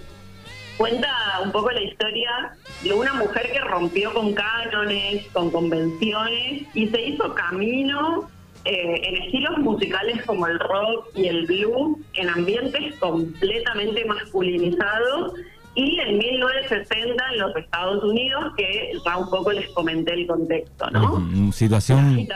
cuenta 0.77 1.09
un 1.43 1.51
poco 1.51 1.71
la 1.71 1.81
historia 1.81 2.55
de 2.83 2.93
una 2.93 3.13
mujer 3.13 3.51
que 3.51 3.59
rompió 3.59 4.13
con 4.13 4.33
cánones, 4.33 5.25
con 5.33 5.51
convenciones 5.51 6.63
y 6.73 6.87
se 6.87 7.01
hizo 7.01 7.33
camino 7.33 8.29
eh, 8.65 9.01
en 9.03 9.23
estilos 9.23 9.57
musicales 9.57 10.23
como 10.25 10.47
el 10.47 10.57
rock 10.59 11.07
y 11.15 11.27
el 11.27 11.45
blues, 11.45 11.97
en 12.13 12.29
ambientes 12.29 12.95
completamente 12.99 14.05
masculinizados 14.05 15.33
y 15.75 15.99
en 15.99 16.17
1960 16.17 17.23
en 17.33 17.39
los 17.39 17.55
Estados 17.55 18.03
Unidos, 18.03 18.53
que 18.55 18.93
ya 19.03 19.17
un 19.17 19.29
poco 19.29 19.51
les 19.51 19.67
comenté 19.69 20.13
el 20.13 20.27
contexto, 20.27 20.89
¿no? 20.91 21.51
situación, 21.51 22.27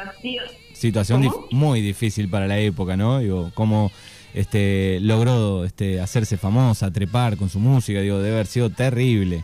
situación, 0.73 1.31
muy 1.51 1.81
difícil 1.81 2.29
para 2.29 2.47
la 2.47 2.57
época, 2.59 2.97
¿no? 2.97 3.19
Digo, 3.19 3.51
como 3.53 3.91
este, 4.37 4.99
logró 5.01 5.65
este, 5.65 5.99
hacerse 5.99 6.37
famosa, 6.37 6.91
trepar 6.91 7.37
con 7.37 7.49
su 7.49 7.59
música, 7.59 8.01
digo, 8.01 8.19
debe 8.19 8.35
haber 8.35 8.45
sido 8.45 8.69
terrible. 8.69 9.43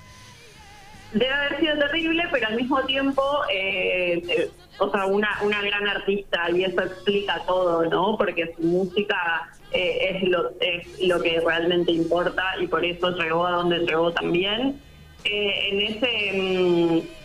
Debe 1.13 1.33
haber 1.33 1.59
sido 1.59 1.77
terrible, 1.77 2.23
pero 2.31 2.47
al 2.47 2.55
mismo 2.55 2.81
tiempo, 2.83 3.21
eh, 3.51 4.21
eh, 4.27 4.51
o 4.79 4.91
sea, 4.91 5.05
una, 5.05 5.29
una 5.43 5.61
gran 5.61 5.87
artista 5.87 6.49
y 6.51 6.63
eso 6.63 6.81
explica 6.81 7.41
todo, 7.45 7.85
¿no? 7.89 8.17
Porque 8.17 8.53
su 8.55 8.63
música 8.63 9.49
eh, 9.71 10.17
es, 10.21 10.29
lo, 10.29 10.51
es 10.59 11.07
lo 11.07 11.21
que 11.21 11.39
realmente 11.39 11.91
importa 11.91 12.43
y 12.59 12.67
por 12.67 12.83
eso 12.85 13.11
llegó 13.11 13.45
a 13.45 13.51
donde 13.51 13.79
llegó 13.79 14.11
también. 14.11 14.79
en 15.23 15.81
ese... 15.81 16.31
Mm, 16.33 17.22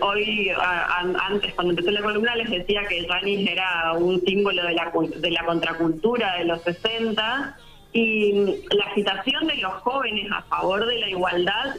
hoy, 0.00 0.50
antes, 1.28 1.54
cuando 1.54 1.72
empecé 1.72 1.92
la 1.92 2.02
columna, 2.02 2.34
les 2.36 2.50
decía 2.50 2.82
que 2.88 3.06
Janis 3.06 3.50
era 3.50 3.92
un 3.92 4.20
símbolo 4.20 4.64
de 4.64 4.74
la, 4.74 4.92
de 5.16 5.30
la 5.30 5.44
contracultura 5.44 6.36
de 6.38 6.44
los 6.44 6.62
60 6.62 7.56
y 7.92 8.32
la 8.70 8.84
agitación 8.86 9.46
de 9.46 9.56
los 9.56 9.72
jóvenes 9.74 10.30
a 10.32 10.42
favor 10.42 10.84
de 10.86 10.98
la 10.98 11.08
igualdad 11.08 11.76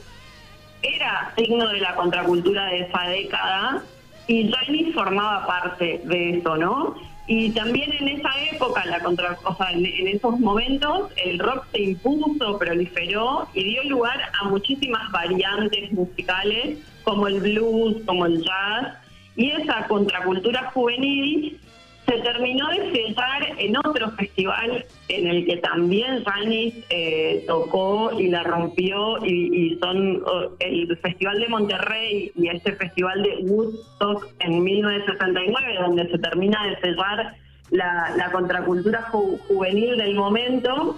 era 0.81 1.33
signo 1.37 1.67
de 1.67 1.79
la 1.81 1.95
contracultura 1.95 2.65
de 2.67 2.79
esa 2.81 3.01
década 3.09 3.83
y 4.27 4.51
Janis 4.51 4.93
formaba 4.93 5.45
parte 5.45 6.01
de 6.05 6.37
eso, 6.37 6.55
¿no? 6.57 6.95
Y 7.27 7.49
también 7.51 7.91
en 7.91 8.07
esa 8.07 8.29
época, 8.51 8.85
la 8.85 8.99
contra, 8.99 9.37
o 9.43 9.55
sea, 9.55 9.71
en, 9.71 9.85
esos 10.07 10.39
momentos, 10.39 11.11
el 11.15 11.39
rock 11.39 11.65
se 11.71 11.81
impuso, 11.81 12.59
proliferó 12.59 13.47
y 13.53 13.63
dio 13.63 13.83
lugar 13.85 14.19
a 14.39 14.49
muchísimas 14.49 15.11
variantes 15.11 15.91
musicales, 15.91 16.77
como 17.03 17.27
el 17.27 17.39
blues, 17.39 17.97
como 18.05 18.27
el 18.27 18.43
jazz, 18.43 18.97
y 19.35 19.49
esa 19.49 19.87
contracultura 19.87 20.71
juvenil 20.71 21.59
se 22.05 22.17
terminó 22.19 22.69
de 22.69 22.91
sellar 22.91 23.47
en 23.57 23.77
otro 23.77 24.11
festival 24.11 24.85
en 25.07 25.27
el 25.27 25.45
que 25.45 25.57
también 25.57 26.23
Janis 26.23 26.73
eh, 26.89 27.43
tocó 27.47 28.11
y 28.19 28.27
la 28.27 28.43
rompió 28.43 29.25
y, 29.25 29.77
son 29.81 30.23
el 30.59 30.97
Festival 30.97 31.39
de 31.39 31.47
Monterrey 31.49 32.31
y 32.35 32.47
este 32.47 32.73
Festival 32.73 33.23
de 33.23 33.37
Woodstock 33.43 34.27
en 34.39 34.63
1969 34.63 35.77
donde 35.79 36.09
se 36.09 36.17
termina 36.19 36.65
de 36.67 36.75
sellar 36.79 37.35
la, 37.71 38.29
contracultura 38.31 39.09
juvenil 39.47 39.97
del 39.97 40.15
momento. 40.15 40.97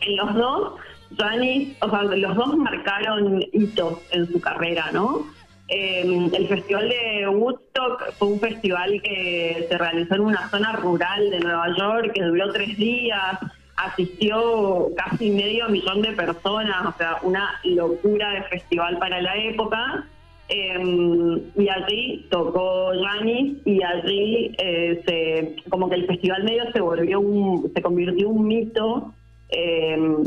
En 0.00 0.16
los 0.16 0.34
dos, 0.34 0.72
Janis, 1.18 1.76
o 1.82 1.90
sea, 1.90 2.02
los 2.02 2.36
dos 2.36 2.56
marcaron 2.56 3.42
hitos 3.52 3.98
en 4.12 4.30
su 4.30 4.40
carrera, 4.40 4.90
¿no? 4.92 5.26
Em, 5.70 6.30
el 6.34 6.48
Festival 6.48 6.88
de 6.88 7.28
Woodstock 7.28 8.12
fue 8.12 8.28
un 8.28 8.40
festival 8.40 9.02
que 9.02 9.66
se 9.68 9.76
realizó 9.76 10.14
en 10.14 10.22
una 10.22 10.48
zona 10.48 10.72
rural 10.72 11.28
de 11.30 11.40
Nueva 11.40 11.76
York, 11.76 12.12
que 12.14 12.22
duró 12.22 12.50
tres 12.52 12.74
días, 12.78 13.38
asistió 13.76 14.88
casi 14.96 15.30
medio 15.30 15.68
millón 15.68 16.00
de 16.00 16.12
personas, 16.12 16.86
o 16.86 16.96
sea, 16.96 17.18
una 17.22 17.60
locura 17.64 18.30
de 18.32 18.42
festival 18.44 18.98
para 18.98 19.20
la 19.20 19.36
época. 19.36 20.06
Em, 20.48 21.38
y 21.58 21.68
allí 21.68 22.26
tocó 22.30 22.92
Janis 23.04 23.58
y 23.66 23.82
allí 23.82 24.54
eh, 24.56 25.02
se, 25.06 25.68
como 25.68 25.90
que 25.90 25.96
el 25.96 26.06
festival 26.06 26.44
medio 26.44 26.72
se 26.72 26.80
volvió 26.80 27.20
un, 27.20 27.70
se 27.74 27.82
convirtió 27.82 28.30
un 28.30 28.46
mito. 28.46 29.12
Em, 29.50 30.24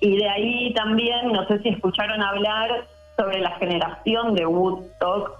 y 0.00 0.16
de 0.16 0.28
ahí 0.28 0.72
también, 0.72 1.28
no 1.32 1.46
sé 1.46 1.58
si 1.58 1.68
escucharon 1.68 2.22
hablar 2.22 2.86
sobre 3.16 3.40
la 3.40 3.52
generación 3.52 4.34
de 4.34 4.46
Woodstock. 4.46 5.32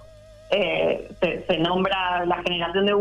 Eh, 0.51 1.09
se, 1.47 1.57
nombra 1.57 2.25
la 2.25 2.41
generación 2.43 2.85
de, 2.85 2.93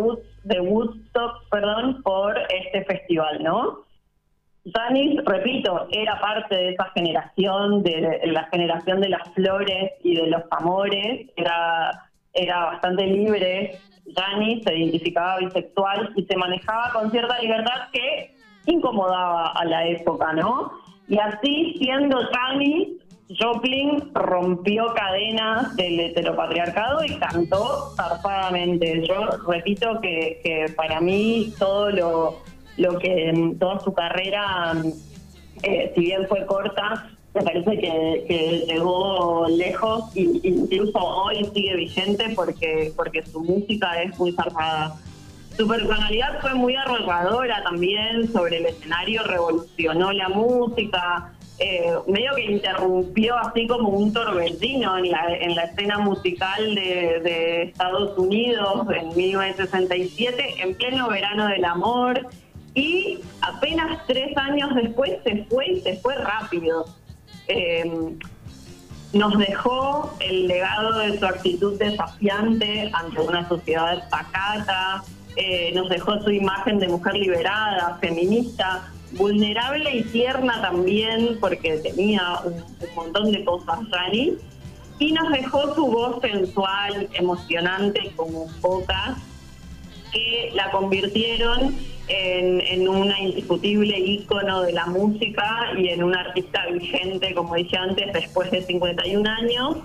de 0.45 0.61
Woodstock 0.61 1.49
perdón, 1.51 2.03
por 2.03 2.39
este 2.51 2.85
festival, 2.85 3.43
¿no? 3.43 3.85
Janis, 4.73 5.21
repito, 5.27 5.89
era 5.91 6.19
parte 6.21 6.55
de 6.57 6.71
esa 6.71 6.91
generación, 6.95 7.83
de, 7.83 8.21
la 8.25 8.45
generación 8.45 9.01
de 9.03 9.11
las 9.11 9.29
flores 9.35 9.93
y 10.03 10.17
de 10.17 10.27
los 10.29 10.43
amores, 10.51 11.29
era, 11.37 12.09
era 12.33 12.65
bastante 12.67 13.07
libre. 13.07 13.79
Janis 14.17 14.65
se 14.65 14.75
identificaba 14.75 15.39
bisexual 15.39 16.13
y 16.17 16.25
se 16.25 16.37
manejaba 16.37 16.93
con 16.95 17.11
cierta 17.11 17.39
libertad 17.41 17.89
que 17.93 18.35
incomodaba 18.67 19.49
a 19.49 19.65
la 19.67 19.87
época, 19.87 20.33
¿no? 20.33 20.73
Y 21.09 21.19
así, 21.19 21.75
siendo 21.79 22.19
Janis, 22.33 22.89
Joplin 23.29 24.13
rompió 24.13 24.93
cadenas 24.95 25.75
del 25.77 25.99
heteropatriarcado 25.99 27.05
y 27.05 27.17
cantó 27.17 27.95
zarpadamente. 27.97 29.07
Yo 29.07 29.39
repito 29.49 30.01
que, 30.01 30.73
para 30.77 31.01
mí 31.01 31.53
todo 31.59 31.91
lo, 31.91 32.43
lo 32.77 32.99
que 32.99 33.55
toda 33.59 33.81
su 33.81 33.95
carrera, 33.95 34.75
eh, 35.63 35.93
si 35.95 36.01
bien 36.03 36.27
fue 36.29 36.45
corta, 36.45 37.11
me 37.35 37.43
parece 37.43 37.79
que, 37.79 38.65
llegó 38.69 39.47
lejos 39.49 40.15
e 40.15 40.21
incluso 40.43 40.99
hoy 40.99 41.45
sigue 41.55 41.77
vigente 41.77 42.33
porque, 42.37 42.93
porque 42.95 43.23
su 43.23 43.43
música 43.43 44.03
es 44.03 44.17
muy 44.19 44.33
zarpada. 44.33 44.97
Su 45.57 45.67
personalidad 45.67 46.41
fue 46.41 46.55
muy 46.55 46.77
arrolladora 46.77 47.63
también 47.63 48.31
sobre 48.33 48.59
el 48.59 48.67
escenario, 48.67 49.23
revolucionó 49.23 50.13
la 50.13 50.29
música, 50.29 51.33
eh, 51.59 51.93
medio 52.09 52.35
que 52.35 52.43
interrumpió 52.43 53.37
así 53.39 53.69
como 53.69 53.91
un 53.91 54.13
torbellino 54.13 54.99
en 54.99 55.11
la, 55.11 55.37
en 55.37 55.55
la 55.55 55.65
escena 55.65 55.99
musical 55.99 56.75
de, 56.75 57.63
Estados 57.63 58.19
Unidos 58.19 58.87
en 58.95 59.17
1967, 59.17 60.63
en 60.63 60.75
pleno 60.75 61.09
verano 61.09 61.47
del 61.47 61.65
amor, 61.65 62.27
y 62.75 63.21
apenas 63.41 64.05
tres 64.07 64.37
años 64.37 64.75
después 64.75 65.13
se 65.23 65.45
fue 65.45 65.69
y 65.69 65.81
se 65.81 65.97
fue 65.97 66.17
rápido. 66.17 66.87
Eh, 67.47 68.17
nos 69.13 69.39
dejó 69.39 70.17
el 70.19 70.49
legado 70.49 70.99
de 70.99 71.19
su 71.19 71.25
actitud 71.25 71.79
desafiante 71.79 72.91
ante 72.93 73.21
una 73.21 73.49
sociedad 73.49 74.09
pacata, 74.11 75.05
eh, 75.37 75.71
nos 75.73 75.89
dejó 75.89 76.21
su 76.21 76.31
imagen 76.31 76.81
de 76.81 76.89
mujer 76.89 77.15
liberada, 77.15 77.97
feminista, 78.01 78.93
vulnerable 79.17 79.97
y 79.97 80.03
tierna 80.05 80.61
también, 80.61 81.39
porque 81.41 81.79
tenía 81.79 82.41
un, 82.45 82.63
montón 82.95 83.33
de 83.33 83.45
cosas, 83.45 83.79
Rani, 83.91 84.35
y 84.99 85.13
nos 85.13 85.31
dejó 85.33 85.75
su 85.75 85.87
voz 85.87 86.21
sensual, 86.21 87.09
emocionante 87.15 88.13
como 88.17 88.47
pocas, 88.61 89.19
que 90.13 90.51
la 90.55 90.71
convirtieron 90.71 91.75
en, 92.09 92.89
una 92.89 93.19
indiscutible 93.21 93.99
ícono 93.99 94.63
de 94.63 94.73
la 94.73 94.87
música 94.87 95.73
y 95.77 95.89
en 95.89 96.05
una 96.05 96.21
artista 96.21 96.67
vigente, 96.67 97.35
como 97.35 97.55
dije 97.55 97.77
antes, 97.77 98.13
después 98.13 98.51
de 98.51 98.63
51 98.63 99.29
años. 99.29 99.79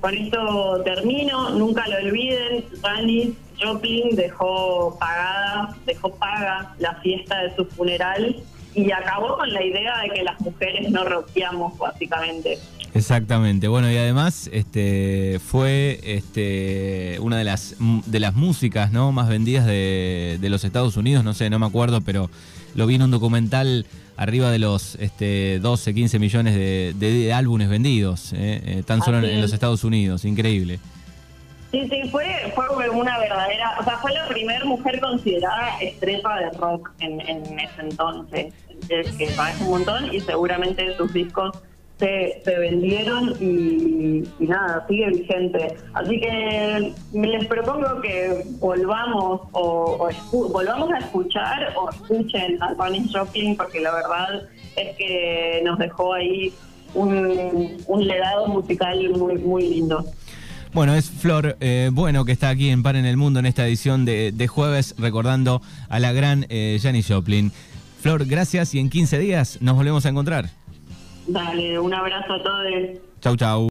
con 0.00 0.14
esto 0.14 0.82
termino, 0.84 1.50
nunca 1.50 1.86
lo 1.88 1.96
olviden, 1.96 2.64
Janis 2.82 3.34
Joplin 3.60 4.14
dejó 4.14 4.96
pagada, 4.98 5.76
dejó 5.86 6.14
paga 6.14 6.74
la 6.78 6.94
fiesta 6.96 7.42
de 7.42 7.56
su 7.56 7.64
funeral 7.66 8.36
y 8.74 8.90
acabó 8.92 9.36
con 9.36 9.52
la 9.52 9.64
idea 9.64 9.98
de 10.02 10.10
que 10.10 10.22
las 10.22 10.40
mujeres 10.40 10.90
no 10.90 11.04
rociamos 11.04 11.76
básicamente. 11.78 12.58
Exactamente. 12.94 13.68
Bueno, 13.68 13.90
y 13.90 13.96
además 13.96 14.48
este 14.52 15.40
fue 15.44 16.00
este 16.02 17.18
una 17.20 17.36
de 17.36 17.44
las 17.44 17.76
de 17.78 18.20
las 18.20 18.34
músicas, 18.34 18.92
¿no? 18.92 19.12
más 19.12 19.28
vendidas 19.28 19.66
de, 19.66 20.38
los 20.42 20.64
Estados 20.64 20.96
Unidos, 20.96 21.24
no 21.24 21.34
sé, 21.34 21.50
no 21.50 21.58
me 21.58 21.66
acuerdo, 21.66 22.00
pero 22.00 22.30
lo 22.74 22.86
vi 22.86 22.94
en 22.94 23.02
un 23.02 23.10
documental 23.10 23.86
arriba 24.16 24.50
de 24.50 24.58
los 24.58 24.96
este, 24.96 25.60
12, 25.60 25.94
15 25.94 26.18
millones 26.18 26.54
de, 26.54 27.32
álbumes 27.32 27.68
vendidos, 27.68 28.32
¿eh? 28.32 28.60
Eh, 28.64 28.82
tan 28.84 29.00
solo 29.02 29.18
en, 29.18 29.40
los 29.40 29.52
Estados 29.52 29.84
Unidos, 29.84 30.24
increíble. 30.24 30.80
Sí, 31.70 31.86
sí, 31.88 32.08
fue, 32.10 32.24
fue 32.54 32.88
una 32.88 33.18
verdadera, 33.18 33.76
o 33.78 33.84
sea, 33.84 33.98
fue 33.98 34.12
la 34.12 34.26
primera 34.26 34.64
mujer 34.64 35.00
considerada 35.00 35.78
estrella 35.80 36.34
de 36.40 36.58
rock 36.58 36.90
en, 37.00 37.20
en 37.20 37.60
ese 37.60 37.80
entonces, 37.82 38.54
que 38.88 39.28
parece 39.36 39.64
un 39.64 39.70
montón 39.70 40.14
y 40.14 40.20
seguramente 40.20 40.96
sus 40.96 41.12
discos 41.12 41.58
se, 41.98 42.40
se 42.44 42.58
vendieron 42.58 43.34
y, 43.40 44.24
nada, 44.38 44.86
sigue 44.88 45.08
vigente. 45.08 45.76
Así 45.94 46.20
que 46.20 46.94
les 47.12 47.46
propongo 47.46 48.00
que 48.00 48.44
volvamos 48.60 49.42
o, 49.52 50.08
volvamos 50.32 50.90
a 50.92 50.98
escuchar 50.98 51.74
o 51.76 51.90
escuchen 51.90 52.62
a 52.62 52.74
Janis 52.76 53.12
Joplin 53.12 53.56
porque 53.56 53.80
la 53.80 53.94
verdad 53.94 54.48
es 54.76 54.96
que 54.96 55.60
nos 55.64 55.78
dejó 55.78 56.14
ahí 56.14 56.52
un, 56.94 57.82
un 57.86 58.06
legado 58.06 58.46
musical 58.46 59.10
muy, 59.10 59.34
muy 59.38 59.68
lindo. 59.68 60.04
Bueno, 60.72 60.94
es 60.94 61.10
Flor 61.10 61.56
eh, 61.60 61.90
Bueno 61.92 62.24
que 62.24 62.32
está 62.32 62.50
aquí 62.50 62.68
en 62.68 62.82
Par 62.82 62.96
en 62.96 63.06
el 63.06 63.16
Mundo 63.16 63.40
en 63.40 63.46
esta 63.46 63.66
edición 63.66 64.04
de, 64.04 64.48
jueves 64.48 64.94
recordando 64.98 65.62
a 65.88 65.98
la 65.98 66.12
gran 66.12 66.46
eh, 66.48 66.78
Janis 66.80 67.08
Joplin. 67.08 67.52
Flor, 68.00 68.26
gracias 68.26 68.74
y 68.74 68.78
en 68.78 68.90
15 68.90 69.18
días 69.18 69.58
nos 69.60 69.76
volvemos 69.76 70.06
a 70.06 70.08
encontrar. 70.10 70.50
Dale, 71.26 71.78
un 71.78 71.92
abrazo 71.92 72.34
a 72.34 72.42
todos. 72.42 72.64
Chau, 73.20 73.36
chau. 73.36 73.66